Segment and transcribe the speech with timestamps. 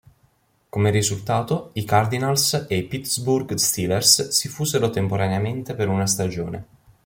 [0.69, 6.65] Come risultato, i Cardinals e i Pittsburgh Steelers si fusero temporaneamente per una stagione.